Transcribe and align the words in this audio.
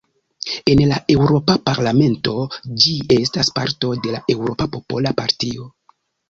En 0.71 0.79
la 0.91 0.95
Eŭropa 1.15 1.55
Parlamento 1.69 2.33
ĝi 2.85 2.95
estas 3.17 3.53
parto 3.59 3.93
de 4.07 4.15
la 4.17 4.23
Eŭropa 4.37 4.69
Popola 4.79 5.15
Partio. 5.21 5.71